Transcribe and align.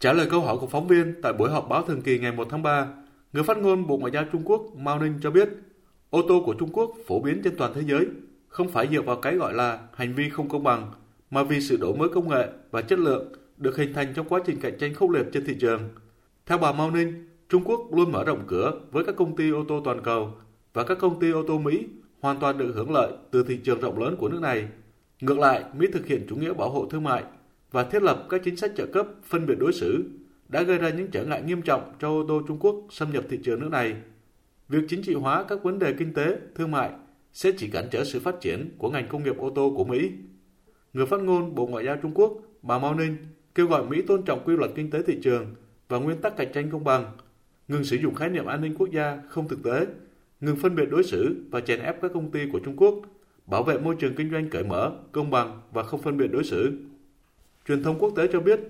Trả 0.00 0.12
lời 0.12 0.26
câu 0.30 0.40
hỏi 0.40 0.56
của 0.60 0.66
phóng 0.66 0.86
viên 0.86 1.14
tại 1.22 1.32
buổi 1.32 1.50
họp 1.50 1.68
báo 1.68 1.82
thường 1.82 2.02
kỳ 2.02 2.18
ngày 2.18 2.32
1 2.32 2.46
tháng 2.50 2.62
3, 2.62 2.86
người 3.32 3.42
phát 3.42 3.58
ngôn 3.58 3.86
Bộ 3.86 3.96
Ngoại 3.96 4.12
giao 4.12 4.24
Trung 4.32 4.42
Quốc 4.44 4.62
Mao 4.76 4.98
Ninh 4.98 5.18
cho 5.22 5.30
biết, 5.30 5.48
ô 6.10 6.22
tô 6.28 6.42
của 6.46 6.54
Trung 6.54 6.70
Quốc 6.72 6.90
phổ 7.06 7.20
biến 7.20 7.40
trên 7.44 7.56
toàn 7.56 7.72
thế 7.74 7.82
giới, 7.86 8.06
không 8.48 8.68
phải 8.68 8.88
dựa 8.92 9.02
vào 9.02 9.16
cái 9.16 9.36
gọi 9.36 9.54
là 9.54 9.78
hành 9.94 10.14
vi 10.14 10.28
không 10.30 10.48
công 10.48 10.62
bằng, 10.62 10.92
mà 11.30 11.42
vì 11.42 11.60
sự 11.60 11.76
đổi 11.76 11.96
mới 11.96 12.08
công 12.08 12.28
nghệ 12.28 12.48
và 12.70 12.82
chất 12.82 12.98
lượng 12.98 13.32
được 13.56 13.76
hình 13.76 13.92
thành 13.92 14.12
trong 14.14 14.28
quá 14.28 14.40
trình 14.46 14.60
cạnh 14.60 14.78
tranh 14.78 14.94
khốc 14.94 15.10
liệt 15.10 15.26
trên 15.32 15.44
thị 15.44 15.56
trường. 15.60 15.80
Theo 16.46 16.58
bà 16.58 16.72
Mao 16.72 16.90
Ninh, 16.90 17.28
Trung 17.48 17.62
Quốc 17.64 17.80
luôn 17.92 18.12
mở 18.12 18.24
rộng 18.24 18.44
cửa 18.46 18.72
với 18.90 19.04
các 19.04 19.16
công 19.16 19.36
ty 19.36 19.50
ô 19.50 19.64
tô 19.68 19.80
toàn 19.84 20.02
cầu 20.02 20.32
và 20.72 20.84
các 20.84 20.98
công 20.98 21.20
ty 21.20 21.30
ô 21.30 21.42
tô 21.48 21.58
Mỹ 21.58 21.86
hoàn 22.20 22.40
toàn 22.40 22.58
được 22.58 22.72
hưởng 22.74 22.92
lợi 22.92 23.12
từ 23.30 23.42
thị 23.42 23.56
trường 23.64 23.80
rộng 23.80 23.98
lớn 23.98 24.16
của 24.18 24.28
nước 24.28 24.40
này. 24.40 24.68
Ngược 25.20 25.38
lại, 25.38 25.64
Mỹ 25.74 25.86
thực 25.92 26.06
hiện 26.06 26.26
chủ 26.28 26.36
nghĩa 26.36 26.52
bảo 26.52 26.70
hộ 26.70 26.86
thương 26.90 27.04
mại 27.04 27.24
và 27.70 27.84
thiết 27.84 28.02
lập 28.02 28.26
các 28.30 28.40
chính 28.44 28.56
sách 28.56 28.72
trợ 28.76 28.86
cấp 28.86 29.06
phân 29.24 29.46
biệt 29.46 29.54
đối 29.58 29.72
xử 29.72 30.04
đã 30.48 30.62
gây 30.62 30.78
ra 30.78 30.90
những 30.90 31.10
trở 31.10 31.24
ngại 31.24 31.42
nghiêm 31.42 31.62
trọng 31.62 31.92
cho 32.00 32.08
ô 32.08 32.24
tô 32.28 32.42
Trung 32.48 32.58
Quốc 32.60 32.86
xâm 32.90 33.12
nhập 33.12 33.24
thị 33.28 33.38
trường 33.42 33.60
nước 33.60 33.68
này. 33.70 33.96
Việc 34.68 34.84
chính 34.88 35.02
trị 35.02 35.14
hóa 35.14 35.44
các 35.48 35.62
vấn 35.62 35.78
đề 35.78 35.92
kinh 35.92 36.14
tế, 36.14 36.38
thương 36.54 36.70
mại 36.70 36.90
sẽ 37.32 37.52
chỉ 37.58 37.68
cản 37.68 37.84
trở 37.90 38.04
sự 38.04 38.20
phát 38.20 38.40
triển 38.40 38.70
của 38.78 38.90
ngành 38.90 39.08
công 39.08 39.24
nghiệp 39.24 39.38
ô 39.38 39.50
tô 39.50 39.74
của 39.76 39.84
Mỹ. 39.84 40.10
Người 40.92 41.06
phát 41.06 41.20
ngôn 41.20 41.54
Bộ 41.54 41.66
Ngoại 41.66 41.84
giao 41.84 41.96
Trung 41.96 42.12
Quốc, 42.14 42.32
bà 42.62 42.78
Mao 42.78 42.94
Ninh, 42.94 43.16
kêu 43.54 43.66
gọi 43.66 43.84
Mỹ 43.86 44.02
tôn 44.02 44.22
trọng 44.22 44.44
quy 44.44 44.56
luật 44.56 44.70
kinh 44.74 44.90
tế 44.90 45.02
thị 45.02 45.18
trường 45.22 45.54
và 45.88 45.98
nguyên 45.98 46.20
tắc 46.20 46.36
cạnh 46.36 46.52
tranh 46.52 46.70
công 46.70 46.84
bằng, 46.84 47.12
ngừng 47.68 47.84
sử 47.84 47.96
dụng 47.96 48.14
khái 48.14 48.28
niệm 48.28 48.46
an 48.46 48.60
ninh 48.60 48.74
quốc 48.78 48.90
gia 48.90 49.18
không 49.28 49.48
thực 49.48 49.62
tế, 49.62 49.86
ngừng 50.40 50.56
phân 50.56 50.76
biệt 50.76 50.90
đối 50.90 51.02
xử 51.02 51.44
và 51.50 51.60
chèn 51.60 51.80
ép 51.80 52.02
các 52.02 52.10
công 52.14 52.30
ty 52.30 52.40
của 52.52 52.58
Trung 52.58 52.76
Quốc, 52.76 52.94
bảo 53.46 53.62
vệ 53.62 53.78
môi 53.78 53.94
trường 53.98 54.14
kinh 54.14 54.30
doanh 54.30 54.50
cởi 54.50 54.64
mở, 54.64 54.92
công 55.12 55.30
bằng 55.30 55.60
và 55.72 55.82
không 55.82 56.02
phân 56.02 56.16
biệt 56.16 56.28
đối 56.32 56.44
xử. 56.44 56.72
Truyền 57.68 57.82
thông 57.82 57.98
quốc 57.98 58.12
tế 58.16 58.28
cho 58.32 58.40
biết, 58.40 58.60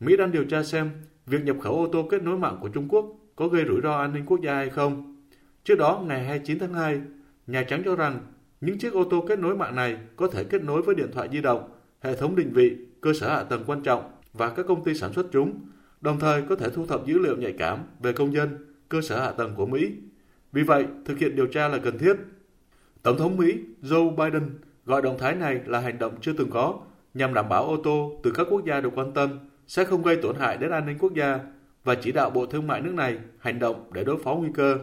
Mỹ 0.00 0.16
đang 0.16 0.32
điều 0.32 0.44
tra 0.44 0.62
xem 0.62 0.90
việc 1.26 1.44
nhập 1.44 1.56
khẩu 1.62 1.74
ô 1.74 1.88
tô 1.92 2.08
kết 2.10 2.22
nối 2.22 2.38
mạng 2.38 2.58
của 2.60 2.68
Trung 2.68 2.88
Quốc 2.88 3.06
có 3.36 3.48
gây 3.48 3.64
rủi 3.68 3.80
ro 3.82 3.92
an 3.92 4.12
ninh 4.12 4.26
quốc 4.26 4.40
gia 4.40 4.54
hay 4.54 4.70
không. 4.70 5.16
Trước 5.64 5.78
đó, 5.78 6.02
ngày 6.06 6.24
29 6.24 6.58
tháng 6.58 6.74
2, 6.74 7.00
Nhà 7.46 7.62
Trắng 7.62 7.82
cho 7.84 7.96
rằng 7.96 8.20
những 8.60 8.78
chiếc 8.78 8.92
ô 8.92 9.04
tô 9.04 9.24
kết 9.28 9.38
nối 9.38 9.56
mạng 9.56 9.74
này 9.74 9.96
có 10.16 10.28
thể 10.28 10.44
kết 10.44 10.62
nối 10.62 10.82
với 10.82 10.94
điện 10.94 11.10
thoại 11.12 11.28
di 11.32 11.40
động, 11.40 11.70
hệ 12.00 12.16
thống 12.16 12.36
định 12.36 12.52
vị, 12.52 12.76
cơ 13.00 13.12
sở 13.12 13.28
hạ 13.28 13.42
tầng 13.42 13.64
quan 13.66 13.82
trọng 13.82 14.10
và 14.32 14.50
các 14.50 14.66
công 14.68 14.84
ty 14.84 14.94
sản 14.94 15.12
xuất 15.12 15.26
chúng, 15.32 15.60
đồng 16.00 16.18
thời 16.18 16.42
có 16.42 16.56
thể 16.56 16.70
thu 16.70 16.86
thập 16.86 17.06
dữ 17.06 17.18
liệu 17.18 17.36
nhạy 17.36 17.52
cảm 17.52 17.78
về 18.00 18.12
công 18.12 18.34
dân, 18.34 18.74
cơ 18.88 19.00
sở 19.00 19.20
hạ 19.20 19.30
tầng 19.30 19.54
của 19.56 19.66
Mỹ. 19.66 19.92
Vì 20.52 20.62
vậy, 20.62 20.86
thực 21.04 21.18
hiện 21.18 21.36
điều 21.36 21.46
tra 21.46 21.68
là 21.68 21.78
cần 21.78 21.98
thiết. 21.98 22.16
Tổng 23.02 23.18
thống 23.18 23.36
Mỹ 23.36 23.58
Joe 23.82 24.16
Biden 24.16 24.58
gọi 24.84 25.02
động 25.02 25.18
thái 25.18 25.34
này 25.34 25.60
là 25.66 25.80
hành 25.80 25.98
động 25.98 26.14
chưa 26.20 26.32
từng 26.32 26.50
có 26.50 26.80
nhằm 27.14 27.34
đảm 27.34 27.48
bảo 27.48 27.64
ô 27.64 27.76
tô 27.84 28.20
từ 28.22 28.32
các 28.34 28.46
quốc 28.50 28.64
gia 28.64 28.80
được 28.80 28.90
quan 28.94 29.12
tâm 29.12 29.38
sẽ 29.66 29.84
không 29.84 30.02
gây 30.02 30.16
tổn 30.22 30.36
hại 30.36 30.56
đến 30.56 30.70
an 30.70 30.86
ninh 30.86 30.98
quốc 30.98 31.14
gia 31.14 31.38
và 31.84 31.94
chỉ 31.94 32.12
đạo 32.12 32.30
Bộ 32.30 32.46
Thương 32.46 32.66
mại 32.66 32.80
nước 32.80 32.94
này 32.94 33.18
hành 33.38 33.58
động 33.58 33.90
để 33.92 34.04
đối 34.04 34.18
phó 34.18 34.34
nguy 34.34 34.50
cơ. 34.54 34.78